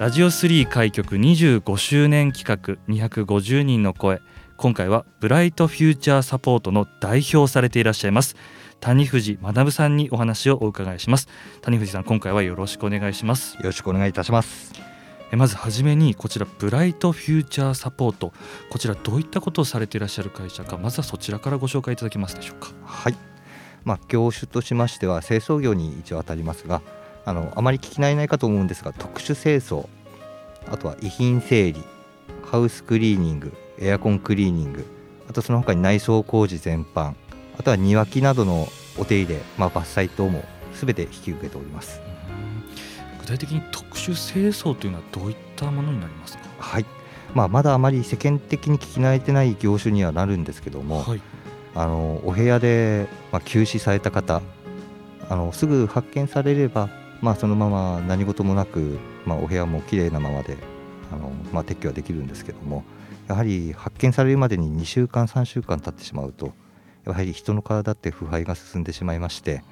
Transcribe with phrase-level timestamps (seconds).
[0.00, 4.22] ラジオ3開局25周年企画250人の声。
[4.56, 8.34] 今回はブライトフューチャーサポートの代表されていらっしゃいます
[8.80, 11.28] 谷藤学さんにお話をお伺いします。
[11.60, 13.56] 谷藤さん今回はよろしくお願いします。
[13.58, 14.72] よろしくお願いいたします。
[15.32, 18.32] えまずはじめにこちらブライトフューチャーサポート。
[18.70, 22.70] こちらどういったことをされていらっしゃる会社かまずはそちらからご紹介いただけますでしょうか。
[22.86, 23.16] はい。
[23.84, 26.80] まあ業種としましては清掃業に一応当たりますが
[27.24, 29.88] あのあまり聞き慣れないかと思うんですが特殊清掃
[30.70, 31.82] あとは遺品整理
[32.44, 34.84] ハウスクリーニングエアコンクリーニング
[35.28, 37.14] あとその他に内装工事全般
[37.58, 42.00] あとは庭木などのお手入れ、まあ、伐採等も全て引き受けております。
[43.20, 46.44] 具体的に特殊清掃というのはどういったものになりますか？
[46.58, 46.86] はい、
[47.34, 51.22] まあ、まだあまり世間的に聞き慣れてない業種にはなるんですけども、はい、
[51.74, 54.42] あのお部屋で、まあ、休止された方
[55.28, 56.88] あのすぐ発見されれば
[57.20, 60.56] まあ、そのまま何事もなく、まあ、お部屋もきれいなままで
[61.12, 62.84] あの、まあ、撤去はできるんですけども
[63.28, 66.52] やはり発見されるまでに2週間3週間経ってしまうと
[67.04, 69.62] やはり人の体って腐敗が進んでしまいまして、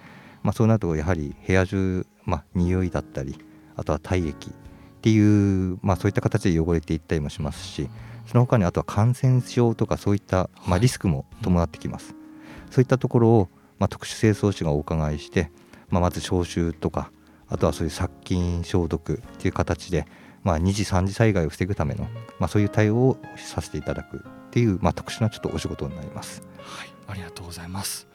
[0.42, 3.38] まあ、そうなるとやはり部屋中、まあ、匂いだったり
[3.76, 4.52] あとは体液っ
[5.00, 7.88] ていう、まあ、そういった形で汚れていったりもしますし
[8.26, 12.14] その他にあとは感染症とかそういった、まあ、リスクも伴ってきます、
[12.70, 13.48] そういったところを、
[13.78, 15.50] まあ、特殊清掃士がお伺いして、
[15.88, 17.10] まあ、まず消臭とか
[17.48, 20.06] あとはそういう殺菌消毒っていう形で、
[20.42, 22.04] まあ、2次3次災害を防ぐための、
[22.38, 24.20] まあ、そういう対応をさせていただくっ
[24.50, 26.42] ていう、まあ、特殊なちょっとお仕事になります。
[26.58, 28.06] はい、ありがとうございます。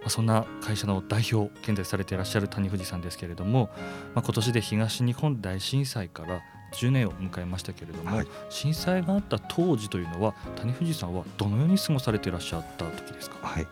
[0.00, 3.70] まあ、そんな会社の代表現在されていらっしゃる谷藤さんですけれども、
[4.14, 6.40] まあ、今年で東日本大震災から
[6.74, 13.38] 10年を迎えましたけれども、はい、震災があった当時というのは谷藤さんはどのように過ごされていらっしゃった時ですか？
[13.42, 13.66] はい、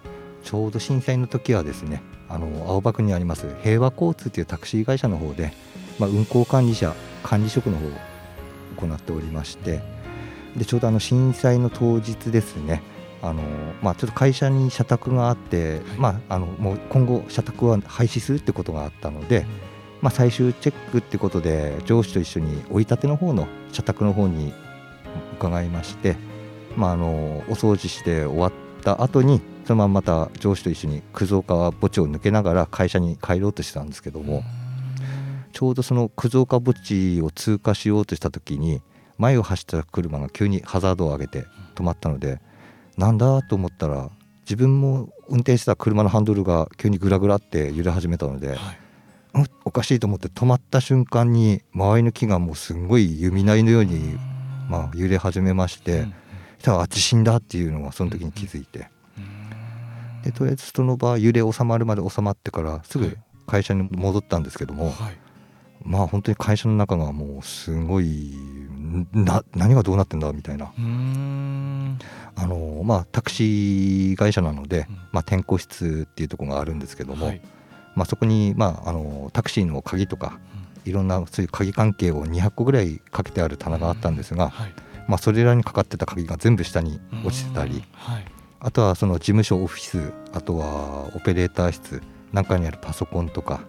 [0.46, 5.52] ちょうど震災の時はですねあの青葉区にあります平和交通というタクシー会社の方で、
[5.98, 7.90] まあ、運行管理者管理職の方を
[8.88, 9.82] 行っておりまして
[10.56, 12.80] でちょうどあの震災の当日ですね
[13.22, 13.42] あの
[13.82, 19.46] まあ、ちょっと会社に社宅があって、はい、まあ、あのもう今後社宅は廃止するってことがあったので、
[20.00, 24.52] まあ、最終チェックってことで上司と一緒に追い立ての方の社宅の方に
[25.38, 26.14] 伺いまして、
[26.76, 28.52] まあ、あのお掃除して終わっ
[28.84, 34.44] た後にそのまままた上司と一緒に葛岡墓地を抜けながら会社に帰ろうとしてたんですけども
[35.52, 38.80] ちょうどその葛岡墓地を通過しようとした時に
[39.18, 42.40] 前を走った車が急にハザードを上げて止まったので
[42.96, 44.10] なんだと思ったら
[44.42, 48.58] 自分も運転してた車のハンドルが急にグラグラって揺れ始めたので、はい、
[49.64, 54.16] おかしいと思って止まった瞬間に周りの木がもうすんごい弓なりのように、
[54.68, 56.06] まあ、揺れ始めまして、
[56.66, 58.88] うん、あ地震だっていうのがその時に気づいて、
[60.26, 63.16] でとりあえずその場揺れ収まるまで収まってからすぐ
[63.46, 65.16] 会社に戻ったんですけども、はい、
[65.82, 68.34] まあ本当に会社の中がもうすごい
[69.12, 70.72] な何がどうなってんだみたいな。
[72.38, 77.40] あの、まあ、タクシー会社なので、まあ、転校室っていうところがあるんですけども、はい、
[77.94, 80.38] まあ、そこに、まあ、あのタクシーの鍵とか、
[80.84, 84.74] いろんなそういう鍵関係を200個ぐらいかけてある棚があったんですが、はい、
[85.08, 87.84] まあ、それらにかかってた鍵が全部下に落ちてたり。
[87.92, 92.02] はいあとはその事務所オフィスあとはオペレーター室
[92.32, 93.60] なんかにあるパソコンとか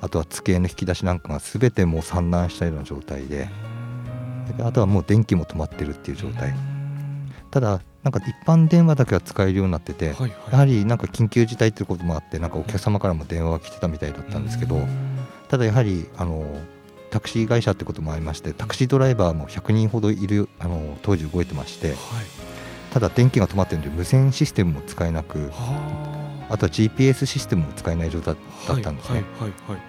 [0.00, 3.48] あとは机の引き出しなんかが全てもう散乱したような状態で
[4.60, 6.54] あとはもう電気も止まってるっていう状態。
[7.50, 14.80] ただなんか一般電話だけは使えるようになってて、はいはい、やはりなんか緊急事態っていうこともあってなんかお客様からも電話が来てたみたいだったんですけど
[15.48, 16.44] ただやはりあの
[17.10, 21.96] タクシー会社ってこともありましてタクシードライバーも100人ほどいるあの当時動いてまして、はい
[22.94, 25.50] ただ電気が止まってるんで無線システムも使えなく
[26.48, 26.56] あ。
[26.56, 28.36] とは GPS システムも使えない状態
[28.68, 29.24] だったんですね、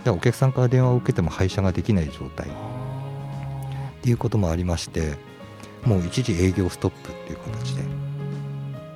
[0.03, 2.47] でお客さんから電話を受けても配車ができない状態。
[2.47, 2.51] っ
[4.01, 5.17] ていうこともありまして
[5.83, 7.83] もう一時営業ストップっていう形で。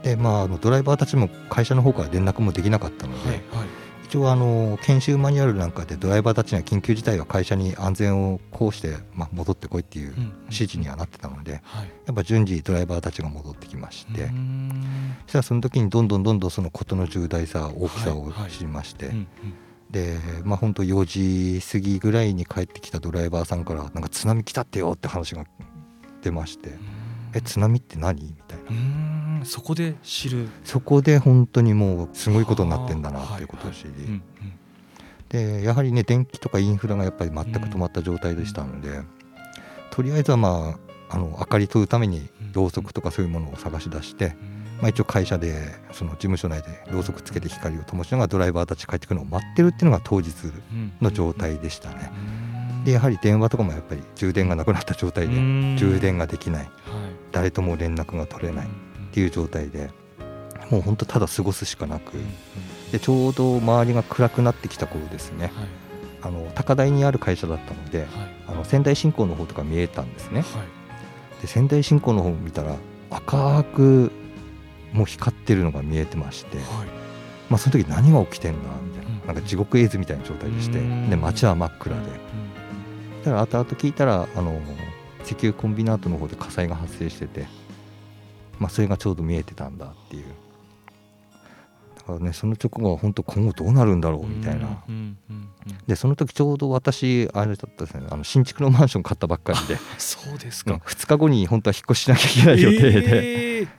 [0.02, 3.68] でまああのドライバーたちも会社の方から連絡もできなかったので、はいはい、
[4.10, 10.16] 一応あの研修マニュアルなんかでドライバーたちには緊急事態は会社に安全をこうして、まあ、戻ってこいっていう
[10.46, 11.60] 指示にはなってたので、や
[12.12, 14.26] っぱ順次ドライバーたちが戻ってきまして
[15.28, 19.12] そしたらその時にどんどんどんどんその事の重大さ大きさを知りまして。
[19.92, 25.46] でまあ本当4時過ぎぐらいに帰ってきたドライバーさんからなんか津波来たってよって話が
[26.22, 26.72] 出まして
[27.34, 28.24] え津波って何？
[28.24, 30.48] みたいなそこで知る。
[30.64, 34.22] そこで本当にもうすごいことになってんだなっていうことを知り、
[35.30, 39.02] でやはりね電気とかインフラがやっぱり全く止まった状態でしたので、
[39.92, 40.78] とりあえずはま
[41.10, 44.36] ああの明かり取るためにろうそくとかそういうものを探し出して、
[44.80, 50.32] まあ、一応会社でその事務所内でろうそくつけて光を灯しながらドライバーたち帰ってくるのを待ってるっていうのが当日
[51.02, 52.12] の状態でしたね。
[52.86, 55.34] でやはり電話とかもやっぱり充電がなくなった状態で
[55.78, 56.70] 充電ができない、
[57.32, 58.68] 誰とも連絡が取れない
[59.10, 59.90] っていう状態で
[60.70, 62.14] もう本当ただ過ごすしかなく
[62.92, 65.52] でちょうど周りが暗くなってきた頃ですね、
[66.22, 68.08] あの高台にある会社だったので、
[68.48, 70.44] あの仙台新港の方とか見えたんですね、
[71.42, 72.76] で仙台新港の方を見たら
[73.12, 74.12] 赤く
[74.94, 76.58] もう光ってるのが見えてまして、
[77.50, 80.80] まあ、その時何が起きてんだみたいななんか地獄絵図みたいな状態でして
[81.10, 82.12] で街は真っ暗で。
[83.24, 84.60] だから後々聞いたらあの
[85.24, 87.48] 石油コンビナートの方で火災が発生してて、
[88.60, 90.26] まあ、それがちょうど見えてたんだっていう。
[91.96, 94.84] だからねその直後は本当今後どうなるんだろうみたいな、
[95.88, 98.08] でその時ちょうど私あれだったですね。
[98.10, 99.78] あの新築のマンション買ったばっかりで。
[99.98, 103.78] そうですか、2日後に本当は引っ越ししなきゃいけない予定で、えー、だか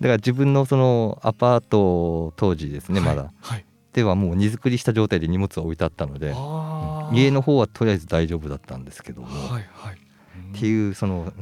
[0.00, 3.32] ら自分のそのアパート当時ですねまだ、はい。
[3.40, 6.34] はい、ではもう荷造りした状態で荷物は置いてあったので。
[7.12, 9.98] 家の方はとりあえず大丈夫だったんですけども、はいはい、
[10.54, 11.32] っていうその、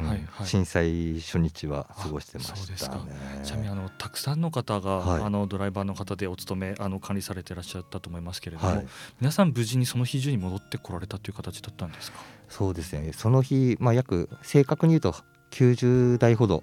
[0.45, 3.03] 震災初日は過ごしてましたね。
[3.45, 8.87] ちなみにあのたくさんの方が、はい、あのドライバーの方でお勤めあの管理されていらっしゃったと思いますけれども、はい、
[9.21, 12.19] 皆さん無事にその日中に戻ってこられたという形だったんですか？
[12.49, 13.13] そうですね。
[13.13, 15.15] その日まあ約正確に言うと
[15.53, 16.63] 90台ほど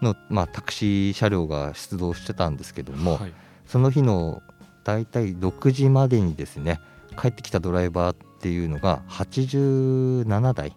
[0.00, 3.32] の、うん、まあタクシー車両が出動してたんですけども、はい、
[3.66, 4.42] その日の
[4.84, 6.80] だいたい6時までにですね
[7.20, 10.74] 帰ってきたドライバーっていうのが87台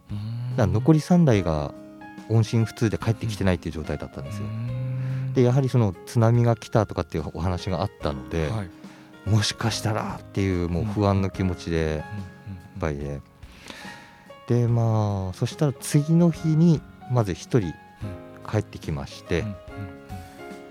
[0.55, 1.73] だ残り3台が
[2.29, 4.47] 音信不通で帰ってきてないっていう状態だったんですよ。
[5.33, 12.03] でやはりその津波が来たとかっていうお話があったので、はい、もしかしたらっていうもう不安の気持ちで
[12.75, 13.21] いっぱいで
[14.47, 17.61] でまあそしたら次の日にまず1人
[18.49, 19.43] 帰ってきまして、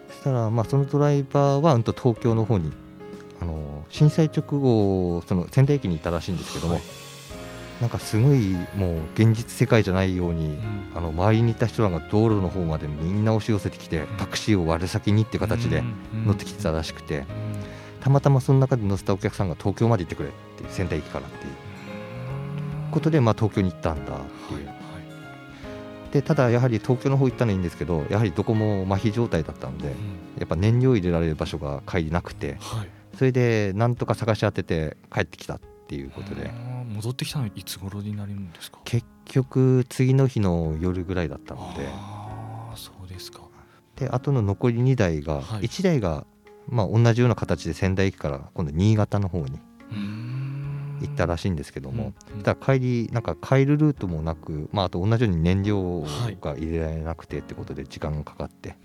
[0.08, 2.70] そしたらまあそのドライバーは東京の方に
[3.40, 6.82] あの震災直後その仙台駅にいたらしいんですけども、はい、
[7.82, 15.82] なんかすごいもう現実世界じゃないように、うん、あの周りにいた人らが道路の方までみんな押し寄せてきて、タクシーを割る先にっていう形で
[16.24, 17.24] 乗ってきてたらしくて、
[17.98, 21.52] たまたまその中で乗せたお客さんが東京まで行ってくれっていう仙台駅からっていう
[22.92, 24.16] ことで、まあ、東京に行ったんだっ
[24.48, 24.66] ていう。
[24.66, 24.82] はい
[26.12, 29.94] でただやはり東京の方行ったのはいいんですけどやはりどこも麻痺状態だったので、
[30.38, 36.50] やっぱ燃料入れられる場所が帰りなくて、はい、それでなんとか探し当てて帰ってきたっていうことで
[36.92, 38.78] 戻ってきたのいつ頃になるんですか？
[38.84, 41.88] 結局次の日の夜ぐらいだったので。
[41.90, 43.40] あそうですか。
[43.96, 46.26] であとの残り2台が、はい、1台が
[46.68, 49.60] まあ同じような形で仙台駅から今度新潟の方に
[51.02, 56.06] 行ったらしいんですけども、うんうん、だ帰りなんか帰るルートもなく、まあ、あと同じように燃料
[56.40, 58.76] が入れられなくてってことで時間がかかって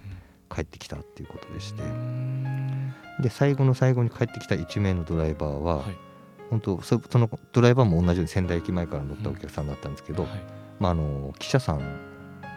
[0.54, 1.84] 帰ってきたっていうことでして。
[3.22, 5.96] で最後の最後に帰ってきた1名のドライバーは、はい、
[6.50, 10.42] 本当そのドライバーも同じように仙台駅前から乗ったお客さんだったんですけど、うんはい、
[10.80, 12.00] まあ、あの記者さん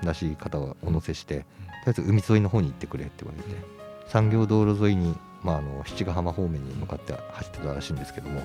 [0.05, 1.55] らしい方をお乗せして、うん、とり
[1.87, 8.43] あえず海沿いの方に行ってくれって言われて、うん、産業道路沿いに、まあ、あの七ヶ浜方面に向かって走ってたらしいんですけども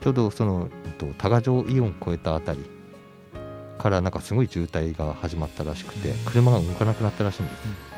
[0.00, 0.68] ちょうどその
[1.18, 2.70] 多賀城イオン越えた辺り
[3.78, 7.89] からなんかすごい渋滞が始まったらしくて車が動かなくなったらしいんです。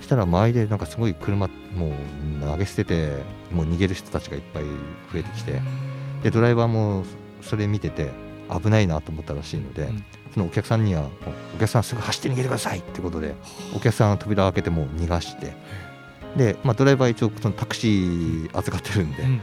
[0.00, 1.92] したら周りでなんかすごい車もう
[2.40, 5.60] 投げ捨ててもう逃げる人たちがいっぱい増えてきて
[6.22, 7.04] でドライバーも
[7.42, 8.10] それ見てて
[8.50, 10.04] 危ないなと思ったらしいので、うん、
[10.34, 11.08] そのお客さんには
[11.56, 13.34] お客さんすぐ走って逃げてくださいってことで
[13.74, 15.54] お客さんは扉を開けても逃がして
[16.36, 19.40] で、まあ、ドライバー一応そのタクシー預かってるんで、うんうん、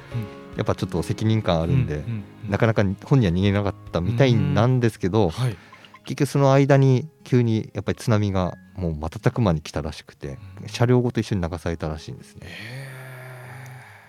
[0.56, 2.04] やっぱちょっと責任感あるんで、
[2.48, 5.58] なかなか本人は逃げなかったみたいなんですけど、はい、
[6.06, 12.48] 結局その間に急にやっぱり津波がもう瞬く間に来たらしくて、車両ごと一緒に流されたらしいんですね。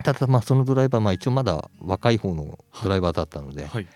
[0.03, 3.87] ただまあそのドライバーまあ一応まだ若い方のドライバーだったので、はい、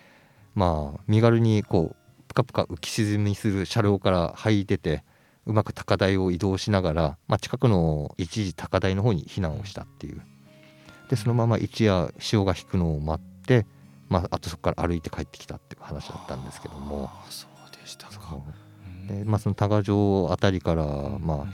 [0.53, 5.03] まあ身軽にこうプカプカ浮き沈みする車両から入いてて
[5.45, 10.21] うまく高台を移動しながら、まあ、近くの一時高台の方に避難をしたっていう。
[11.09, 13.65] でそのまま一夜潮が引くのを待って、
[14.09, 17.11] まあ、あとそこから歩いて帰ってきたっていう話だったんですけども。
[17.29, 18.37] そうでしたか
[19.07, 20.85] で、まあ、その多賀城辺りから、
[21.19, 21.53] まあ、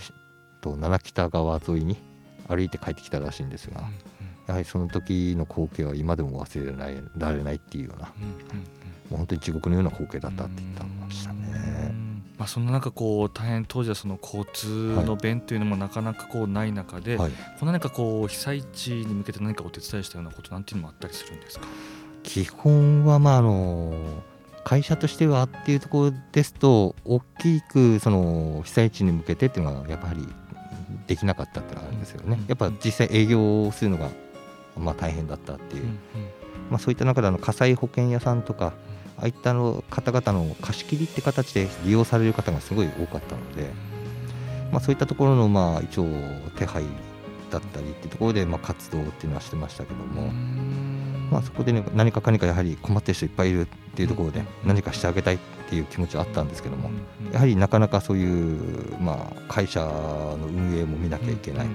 [0.62, 1.98] と七北川沿いに
[2.48, 3.82] 歩いて帰ってきたらしいんですが、
[4.48, 8.14] やはりその時の光景は今でも忘れられられないっていうような、も
[9.12, 12.10] う本当に地獄のような光景だったって言ってましたね。
[12.38, 21.68] まあ、その中こう大変当時はその交通の便というのもなかなかこうない中で、はい、この何かこう被災地に向けて何かお手伝いしたようなことなんていうのもあったりするんですか？
[22.24, 23.94] 基本はまああの
[24.64, 30.28] 会社としてはっていうところですと大きくその被災地に向けてっていうのはやっぱり
[31.08, 32.40] できなかったってのがあるんですよね。
[32.48, 34.10] やっぱ実際営業するのが
[34.78, 35.86] まあ大変だったっていう、
[36.70, 38.74] まあ、そういった中であの火災保険屋さんとか
[39.18, 43.72] ああいったの方々の貸し切りって形で利用される方がすごい多かったので、
[44.72, 46.06] まあ、そういったところのまあ一応
[46.58, 46.84] 手配
[47.50, 50.32] だったりっていうところでまあ活動っていうのはしてましたけども、
[51.32, 56.90] まあ、そこで、ね、何かかにかやはり困ってる人いっぱいいるっていうところで何かしてあげたいっていう気持ちはあったんですけども
[57.32, 61.68] やはりなかなかそういうまあ会社の運営も見なきゃいけない。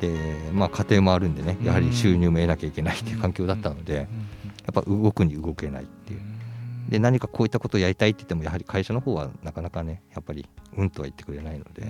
[0.00, 0.10] で
[0.52, 4.06] まあ、家庭もあるんでねやはり収入も得なきゃいけないっていう環境だったのでやっ
[4.72, 6.20] ぱ動くに動けないっていう。
[6.88, 11.86] で何かこういったことをやりたいって言ってもやはり会社の方はなかなかねやっぱりうんとは言ってくれないので。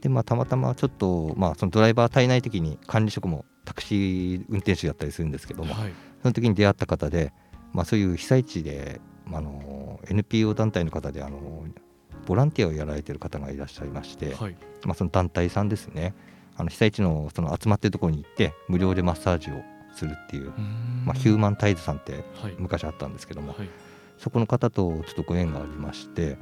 [0.00, 7.34] で、まあ、たまたまちょっと、まあ、そのドライバー足りない時に管理職もタクシー運転手やったりするんですけども、はい、その時に出会った方で、
[7.74, 8.98] まあ、そういう被災地で、
[9.30, 11.66] あの NPO 団体の方であの
[12.24, 16.14] ボランティアをやられてる方がいらっしゃいまして、はい、まあ、その団体さんですね。
[16.56, 19.62] あの被災地のその集まってるところに行って無料でマッサージを
[19.94, 20.52] するっていう
[21.04, 22.24] まあ、ヒューマンタイズさんって
[22.58, 23.68] 昔あったんですけども、はい、
[24.16, 26.36] そこの方とちょっとご縁がありまして、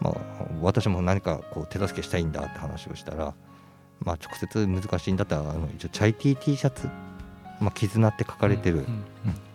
[0.00, 0.14] まあ、
[0.60, 3.34] 私も何かこう手助けしたいんだって話をしたら、
[4.04, 6.86] まあ、直接難しいんだったらあの一応チャイティー T シャツ、
[7.60, 8.86] まあ、絆って書かれてる、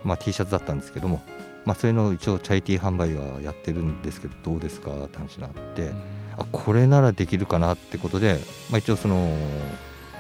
[0.04, 1.22] まあ、T シャツだったんですけども、
[1.66, 5.92] まあ、それの一応チャイティー販売はやってるんですけどどうですかって話になって、
[6.38, 9.36] あこれならできるかなってことで、まあ、一応その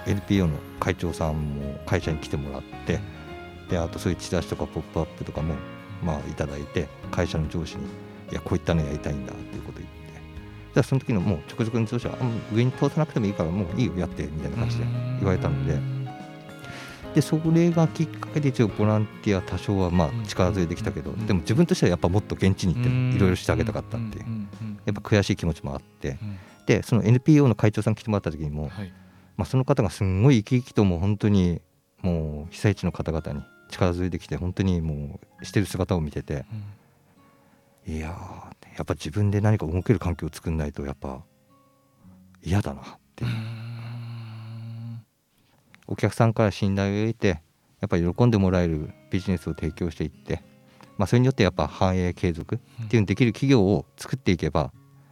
[0.07, 2.99] NPO の会長さんも会社に来てもらって。
[3.69, 5.55] であとそういうチラシとか「ポップアップとかも
[6.03, 7.85] まあいただいて会社の上司に
[8.31, 10.02] 「いやこういったのやりたいんだ」っていうことを言って
[10.73, 12.17] じゃあその時のもう直属の上司は
[12.53, 14.85] 上に通さなくてもいいからもういいよやってみたいな感じで
[15.19, 16.03] 言われたので。
[17.13, 24.25] でそれがきっかけで一応ボランティア多少はまあ力強いできたけどでも自分としてはやっぱもっと現地に行っていろいろしてあげたかったっていう
[24.85, 26.17] やっぱ悔しい気持ちもあって
[26.65, 28.71] でその NPO の会長さん来てもらった時にも、
[29.37, 31.61] まあ、その方がすごい生き生きともう本当に
[32.01, 36.43] もう被災地の方々に力づいてきて本当にもうしてる姿を見てて、うん、
[37.85, 38.07] いや
[38.77, 41.23] やっぱ自分で何か動ける環境を作んないとやっぱ
[42.41, 42.83] 嫌だなっ
[43.15, 43.25] て。
[45.87, 47.41] お客さんから信頼を得て
[47.81, 50.41] やっぱり喜んでもらえるビジネスを提供していって、
[50.97, 54.71] まあ、それによってやっぱ繁栄継続っていうのできる企業を作っていけば、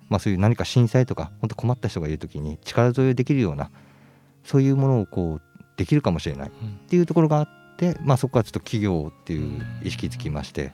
[0.09, 3.69] まあ、そういう何か震災とか本当困った人がいる時に力添えできるような
[4.43, 5.41] そういうものをこう
[5.77, 6.51] できるかもしれないっ
[6.87, 7.47] ていうところがあっ
[7.77, 10.71] て、まあ、そこからちょっと企業っていう意識つきまして、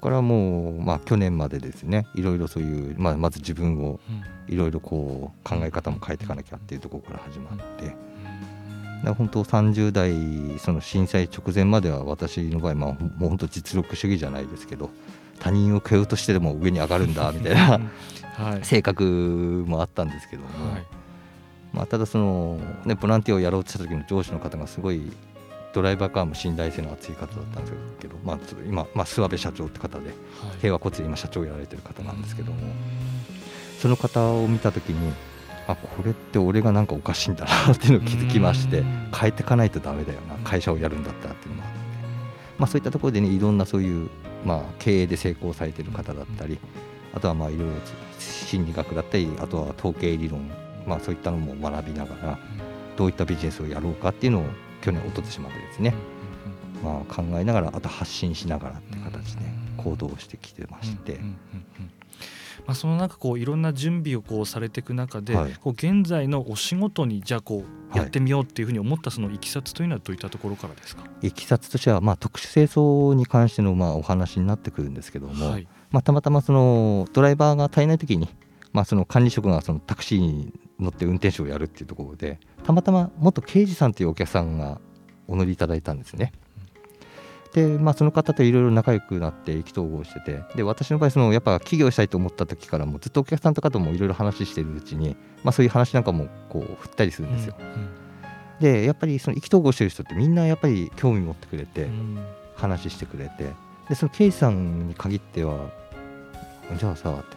[0.00, 4.00] からもう、まあ、去年までですねいろいろそういう、まあ、まず自分を
[4.48, 8.10] いろいろこう考え方も変えていかなきゃっていうところから始まって。
[9.16, 14.90] 本当30代その震災直前までは私の場合、まあ、もう本当実力主義じゃないですけど
[15.38, 17.80] 他人を蹴落としてでも上に上がるんだ みたいな
[18.62, 20.86] 性格もあったんですけども、はい。
[21.72, 25.10] まあ、ただその、ね、ボランティアをやろうとした時の上司の方がすごい
[25.72, 30.14] ドライバーからも信頼性の厚い方だったんですけど、まあ、ちょっと今、まあ、諏訪部社長って方で、はい、
[30.60, 32.58] 平和骨で今社長をやられてる方なんですけども
[33.80, 35.12] その方を見た時に
[35.66, 38.82] あこれって俺がなんかおかしいんだなっていうのを気づきまして
[39.14, 41.78] 変えていかないとだめだよな会社をやるんだったらっていうのもあって、
[42.58, 44.10] まあ、そういったところでねいろんなそういう、
[44.44, 46.58] まあ、経営で成功されてる方だったり
[47.14, 47.74] あとはまあいろいろ
[48.18, 50.50] 心理学だったりあとは統計理論
[50.86, 52.38] まあ、そういったのも学びながら
[52.96, 54.44] どういったビジネスをやろうかっていうのを
[54.80, 55.94] 去年おととしまでですね、
[56.82, 59.44] まあ、考えながらあと発信しながらって形で
[59.76, 61.20] 行動してきてまして。
[62.66, 71.02] まあ、その中こういろんな準備をこうされていく中で、はい、こう現在のお仕事にじゃあこうやってみようっていうふうに思ったそのいきさつというのはどういったところからですか？
[71.22, 78.28] いきさつとしてはまあ特殊清掃に関してのまあお話になってくるんですけども、はい、まあ、たまたまそのドライバーが足りない時に
[78.74, 84.80] まあその管理職がそのタクシーに乗って運転手をやるっていうところでたまたま元刑事さんというお客さんが
[85.28, 86.32] お乗りいただいたんですね。
[87.54, 97.56] で、まあ、その方といろいろ仲良くなって意気投合しててで私の場合そのやっぱ起業したいと思った時からもずっとお客さんとかともいろいろ話してるうちに、まあ、そういう話なんかもこう振ったりするんですよ。
[97.58, 97.88] うんうん、
[98.60, 101.88] でやっぱりその意気投合してる人ってみんなやっぱり興味持ってくれて
[102.54, 103.50] 話してくれて
[103.88, 105.70] でそのケイさんに限っては
[106.78, 107.36] じゃあさって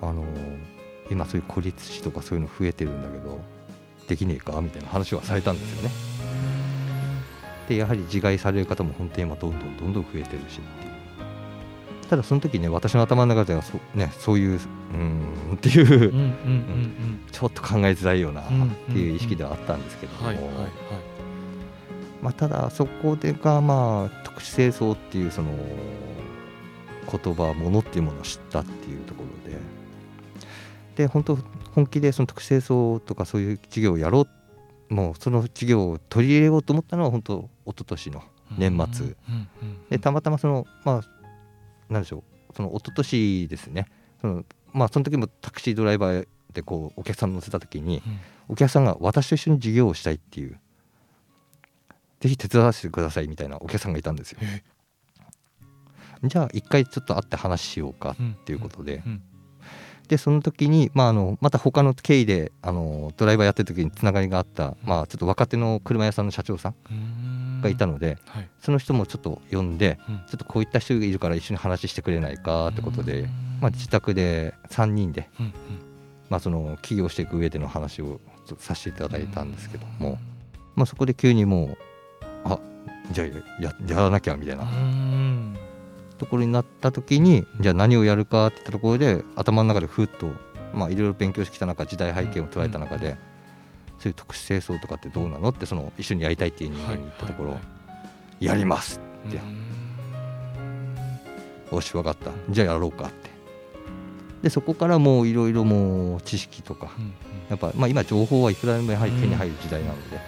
[0.00, 0.24] あの
[1.10, 3.40] 今そういう孤立死とかそういうの増えてるんだけど
[4.08, 5.90] できねえかみたいな話はされたんですよね。
[7.68, 10.94] でやはり自害される方も本当に今どんどんどんどん増えてるしっていう。
[12.08, 14.60] ただその時ね私の頭の中ではそ,、ね、そういう
[14.92, 16.12] うんっていう
[17.32, 18.44] ちょっと考えづらいよなっ
[18.86, 20.50] ていう意識ではあったんですけども、
[22.22, 25.50] まあ、ただそこでがまあ特殊清掃っていうその
[27.10, 29.58] 言葉ものっていうものを知ったっていうところで
[30.96, 31.38] で本当
[31.74, 34.26] 本気でその特殊清掃とかそういう事業をやろ
[34.90, 38.22] うもうその事業を取り入れようと思ったのは本当一昨年の
[38.58, 39.16] 年末。
[39.90, 42.18] でたまたまそのまあなんでしょ
[42.50, 43.88] うその一昨年ですね。
[44.20, 48.02] そのまあその時もタクシードライバーでこうお客さん乗せた時に、
[48.48, 50.58] お客さんが私と一緒に事業をしたいっていう
[52.20, 54.40] ぜひ手伝わせてくださいみたいなお客さんがいたんですよ。
[56.22, 59.02] じゃあ一回ちょっと会って話しようかっていうことで、
[60.08, 73.28] でその時に、まあ、あのまた他の経緯であのドライバーやってる時につながりがあった、まあ、ちょっと若手の車屋さんの社長さんがいたので、はい、その人もちょっと呼んで、うん、ちょっとこういった人がいるから一緒に話してくれないかってことで、
[73.60, 75.52] まあ、自宅で3人で、うんうん、
[76.28, 78.20] まあ、その起業していく上での話を
[78.58, 80.18] させていただいたんですけども、
[80.76, 81.78] まあ、そこで急にもう
[82.44, 82.58] あ
[83.10, 83.26] じゃあ
[83.62, 85.63] ややらなきゃみたいな。
[86.18, 90.30] ところになった時にじゃあ何をやるかっていったところで頭の中でふっと
[90.72, 93.16] まあいろいろ勉強してきた中時代背景を捉えた中で、
[93.98, 95.50] そういう特殊清掃とかってどうなの？
[95.50, 97.58] ってその一緒にやりたいっていう人間に言ったところ、
[98.40, 99.40] やりますって。
[101.74, 102.30] よし分かった。
[102.50, 103.30] じゃあやろうかって。
[104.42, 106.90] でそこからもういろいろもう知識とか、
[107.48, 110.18] やっぱまあ今情報はいくらでもやはり手に入る時代なので、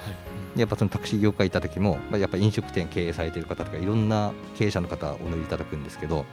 [0.56, 6.24] やっぱそのタクシー業界行った時も、まあ、やっぱ飲食店経営されてる方とかいろんな経営者の方お乗りいただくんですけど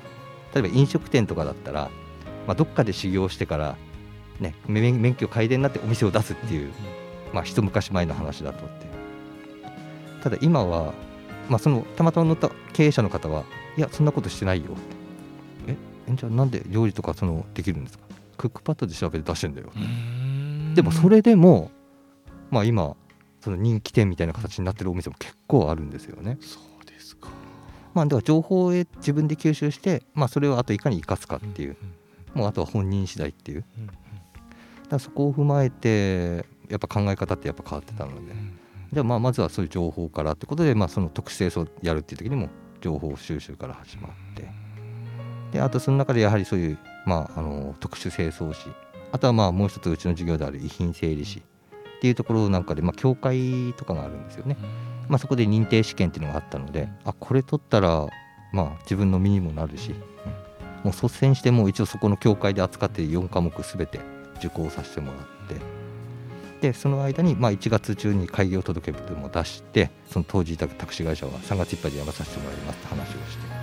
[0.53, 1.89] 例えば飲食店とかだったら、
[2.47, 3.75] まあ、どっかで修行してから、
[4.39, 6.71] ね、免許改伝になってお店を出すっていう、
[7.33, 8.85] まあ、一昔前の話だとって
[10.23, 10.93] ただ今は、
[11.49, 13.43] まあ、そのたまたま乗った経営者の方は
[13.75, 14.71] いやそんなことしてないよ
[15.67, 15.75] え
[16.13, 18.05] じゃあなんで料理とかそのできるんですか？
[18.37, 19.71] クックパッドで調べて出してんだよ
[20.75, 21.71] でもそれでも
[22.51, 22.95] まあ今
[23.43, 26.37] その人気店みたいな形になってるお店も結構あるんですよね。
[26.39, 27.27] そうですか。
[27.93, 31.75] まあ、だから情報を自分で吸収して、まあ、それをあといかに生かすかっていう、
[32.33, 33.65] もうあとは本人次第っていう、
[34.87, 38.33] だそこを踏まえてやっぱ考え方ってやっぱ変わってたので、
[38.93, 42.47] じゃあまあまずはそういう情報からってことで、まあ、その特殊清掃やるっていう時にも
[42.79, 44.49] 情報収集から始まって。
[45.51, 48.69] であとその中でやはりそういう、まあ、あの特殊清掃士。
[49.11, 51.43] あとはまあもう一つうちの授業である遺品整理士
[52.03, 54.57] っていうところなんかで、まあ、教会とかがあるんですよね。
[55.07, 58.07] まあ、そこで認定試験っていうのがあったので、あこれ取ったら、
[58.51, 60.01] まあ、自分の身にもなるし、うん、も
[60.85, 64.01] う率先してもう一応そこの教会で扱っている4科目すべて
[64.35, 73.53] 受講させてもらってでその間に、まあ、1月中に開業届でも出してその当時いたタクシー会社は3月いっぱいで辞めさせてもらいますって話をして。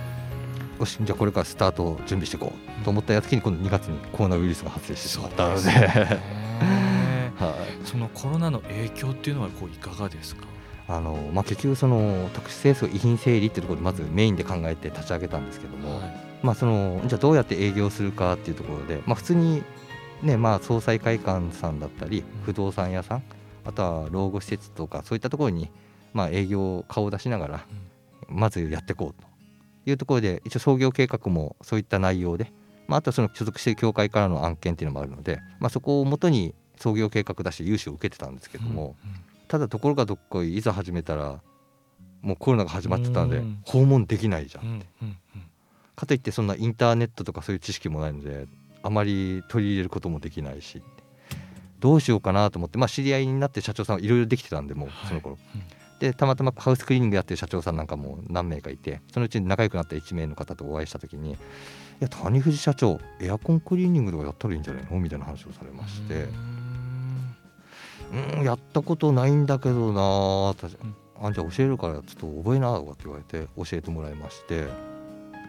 [0.79, 5.49] よしじゃあこれからスタートを準備していこうと思ったやつに今度2月にコロナウイルスが発生してしまった。
[5.49, 6.40] ので。
[7.91, 10.45] はい、そのコロナの影響っていうのはこういかがですか？
[10.87, 19.63] あのまあ、結局その特殊清掃遺品整理っていうところでまずメインで考えて立ち上げたんですけども、はい、まあ、そのじゃあどうやって営業するかっていうところで、まあ、普通に、
[20.21, 23.23] ねまあ、総裁会館さんだったり不動産屋さん
[23.63, 25.69] あとは老後施設とかそういったところに、
[26.13, 27.65] まあ、営業顔を出しながら
[28.27, 29.27] まずやっていこうと
[29.89, 32.51] いうところで一応創業計画もそういった内容で、
[32.87, 39.17] まあ、あとはその所属している協会からの案件っていうのもあるので、まあ、そこをもとに創業計画出して融資を受けてたんですけども、うんうん、
[39.47, 41.41] ただところがどっこいいざ始めたら
[42.21, 45.43] もうコロナが始まってたので訪問できないじゃんって、うんうんうん、
[45.95, 48.47] かといってそんなインターネットとかそういう知識もないので
[48.83, 50.81] あまり取り入れることもできないし
[51.79, 55.63] どうしようかなと思って、まあ、知り合いになって社長さんはいろいろできてたんでもうその頃、はいうん。
[55.99, 61.35] でたまたまハウスクリーニングやってる社長さんなんかも何名かいてそのうちに仲良くなった1名の方とお会いした時に「い
[61.99, 66.27] や谷藤社長エアコンクリーニングとかやったらいいんじゃないの?」みたいな話をされまして。
[68.11, 70.55] うんやったことないんだけどな
[71.23, 74.67] あじゃあ教えるからちょっと覚えなとかって言われて教えてもらいまして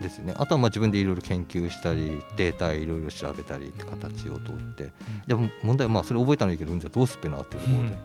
[0.00, 0.34] ですね。
[0.36, 4.92] あとはまあ自分でいろいろ研究したりデータいろいろ調べたりって形をとって、
[5.26, 7.96] でも問題はまあそれ覚えたのいいけどじゃあどうすっぺなっていうところで,、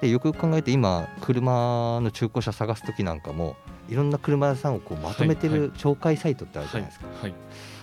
[0.00, 3.56] でよくよく考えて今車の中古車探す時なんかも
[3.88, 7.34] いろんな車屋さんをこうまとめてる紹介サイトってあるじゃないですか、はい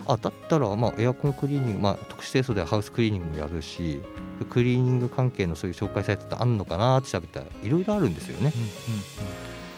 [0.08, 4.04] あだったらまあエアコンクリーニング、まあ、特殊清掃ではハウスクリーニングもやるし
[4.52, 8.54] クリーニング関係のそういう紹介サイトってあるのかなって調べたらいろいろあるんですよね。
[8.56, 8.70] うんうん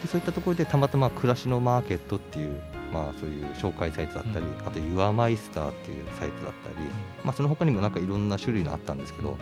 [0.02, 2.60] でそういったところでたまたま暮らしのマーケットっていう、
[2.92, 4.66] まあ、そういう紹介サイトだったり、うん。
[4.66, 6.86] あとユアマイスターっていうサイトだったり、
[7.24, 9.36] まあ、その他にもなんかいろんな種類のあったんですけど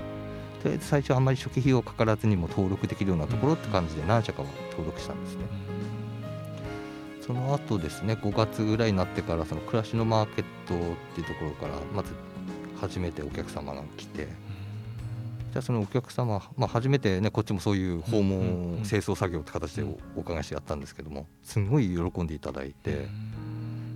[0.66, 5.44] とりあえず最初あんまり初期費用かからずにも登録できるようなところって感じで何社かは登録したんですね。
[7.20, 10.78] その後ですね5月ぐらいになってからその暮らしのマーケットっ
[11.14, 12.12] ていうところからまず
[12.80, 23.06] 初めてお客様が来てじゃあそのお客様、まあ、初めてねこっちもそういう訪問清掃作業って形でおお伺いしてやったんですけどもすごい喜んでいただいて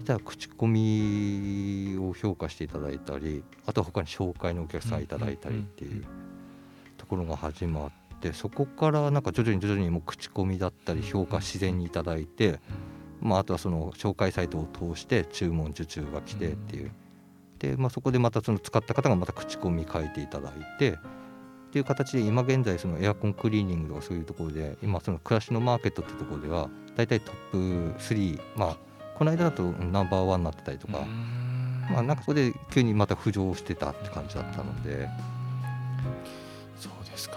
[0.04, 5.02] じゃあ口コミを評価していただいたりあとは他に紹介のお客さん。
[5.02, 6.19] いただいたりっていうと
[7.10, 12.60] ころが始まってそこからなんか徐々に徐々にもう口コミだったり評価自然にいただいて。
[13.22, 16.90] まあ、あとはその紹介サイトを通して注文受注が来てっていう、
[17.58, 27.58] で、まあ、そこでまたその使った方がまた口コミ書いていただいてっていう形で今現在そのエアコンクリーニングとかそういうところで今その暮らしのマーケットっていうところでは大体トップ
[28.02, 28.76] 3まあ
[29.14, 31.06] この間だとナンバーワンになってたりとか、
[31.92, 35.10] まあなんかそこで急にまた浮上してたって感じだったので、
[36.80, 37.36] そうですか、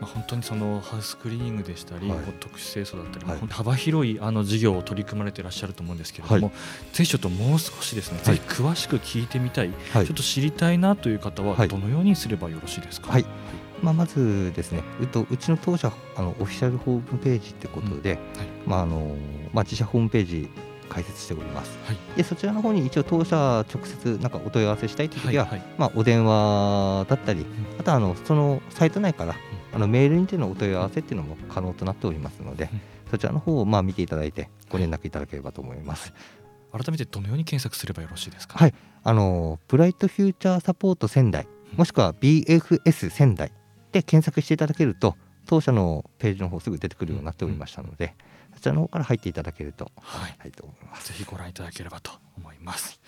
[0.00, 2.18] まあ、本当にそのハウスクリーニングでしたり、はい。
[2.38, 3.38] 特殊清掃だったり、はい。
[3.48, 6.52] 幅広いあの事業を取り組まれていらっしゃると思うんですけれども、は
[6.92, 8.36] ぜひちょっともう少しですね、はい。
[8.36, 10.06] ぜひ詳しく聞いてみたい、はい。
[10.06, 11.68] ちょっと知りたいなという方ははい。
[11.68, 13.10] どのようにすればよろしいですか？
[13.10, 13.24] はい。
[13.82, 18.20] まあ、まずですねうとうちの当社あのオフィシャルホームページってことで、はい。
[18.66, 19.16] まああの
[19.52, 20.48] まあ、自社ホームページ
[20.94, 21.76] 開設しております。
[21.86, 21.98] はい。
[22.16, 27.44] でそちらの方に一応当社直接なんかお問い合わせしたいという時は、はいまあ、お電話だったり、
[27.78, 29.34] あとはあのそのサイト内から
[29.72, 32.80] あのメールにてのお問い合わせっていうのも可能となっておりますので、うん。
[33.10, 36.12] そちらの方をまあ見ていただいてご連絡いただければと思います。
[36.72, 38.58] 改めてどのように検索すればよろしいですか？
[38.58, 38.74] はい。
[39.02, 43.52] あのブライトフューチャーサポート仙台もしくは BFS 仙台
[43.92, 50.34] で検索していただけると当社のページの方すぐ出てくるようになっておりましたので、そちらの方から入っていただけると、はい。
[50.38, 51.08] はい、と思います。
[51.08, 53.00] ぜひご覧いただければと思います。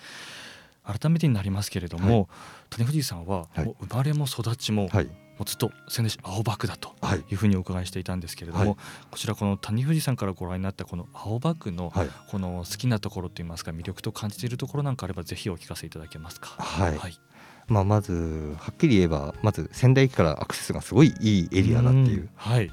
[0.83, 2.29] 改めてになりますけれども、
[2.69, 3.65] 谷藤さんははい。
[3.65, 8.75] もう生まれも育ちも、はい、もうずっと仙台市青葉区だとはい、いうふうにお伺いしていたんですけれども、はい。
[9.11, 16.49] こちらこの谷藤さんからご覧になったこの青葉区のはい、この好きなところといいますか魅力と感じているところなんかあればぜひお聞かせいただけますか？
[16.59, 16.97] はい。
[16.97, 17.19] はい、
[17.67, 22.29] まあ、まずはっきり言えばまず仙台駅からアクセスがすごいいいエリアだっていう、ん。
[22.35, 22.69] はい、っ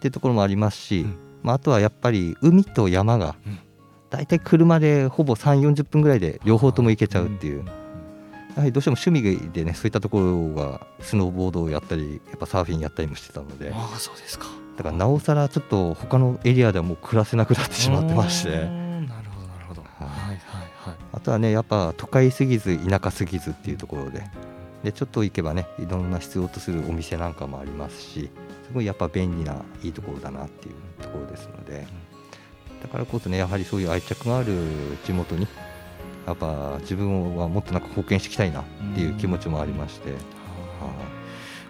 [0.00, 3.58] ていうところもありますし、うんまあ、あとはやっぱり海と山がうん。
[4.10, 7.72] だいたい車でほぼ3 4 0分ぐらいで両方とも行けちゃうっていう、や
[8.58, 13.72] はりどうしても趣味でねそういったところがスノーボードをやったりやっぱサーフィンやったりもしてたので。
[13.74, 14.46] ああそうですか。
[14.76, 18.50] だからなおさらちょっと他のエリアではもう暮らせなくなってしまってまして。
[18.50, 19.82] んなるほどなるほど。
[19.82, 20.02] はい。
[20.02, 20.96] はいはいはい。
[21.12, 24.22] あとはねやっぱ都会すぎず田舎すぎずっていうところで
[24.82, 28.30] でちょっと行けばねいろんな必要とするお店なんかもありますし
[28.66, 31.86] すごいやっぱ便利ないいところだなっていうところですので
[32.82, 34.54] だからこそねやはりそういう愛着がある
[35.04, 35.46] 地元に
[36.26, 38.64] やっぱ自分はもっとなんか貢献していきたいなっ
[38.94, 40.12] ていう気持ちもありまして、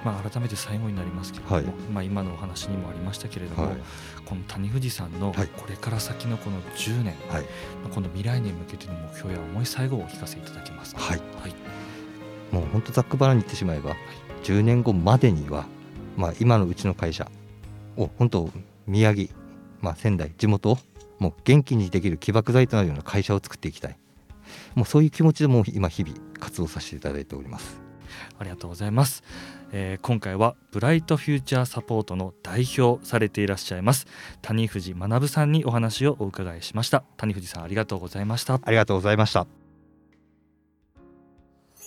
[0.05, 1.65] まあ、改めて最後になりますけれども、はい。
[1.91, 3.77] まあ、今のお話にもありましたけれども、はい。
[4.27, 5.49] この谷藤さんのはい。
[5.49, 7.43] これから先のこの10年、はい。
[7.83, 11.01] まあこの未来に向けての目標や思い最後をお聞かせいただけますか？
[11.01, 11.19] はい。
[11.41, 11.55] はい
[12.53, 13.97] もう本当ざっくばらんに言ってしまえば、
[14.45, 15.67] 10年後までには、
[16.17, 17.29] まあ、今のうちの会社
[17.97, 18.51] を本当
[18.87, 19.29] 宮城、
[19.81, 20.79] まあ、仙台地元を
[21.19, 23.97] もう元気にできる起爆剤となるような会社を作っていきたい。
[24.75, 27.81] もうそういう気持ちでもう今日々活動させていただいております。
[28.39, 29.23] ありがとうございます、
[29.73, 34.07] えー今回はブライトフューチャーサポートの代表されていらっしゃいます
[34.43, 37.05] 谷藤学さんにお話をお伺いしました。
[37.17, 38.61] 谷藤さんありがとうございました。
[38.63, 39.62] ありがとうございました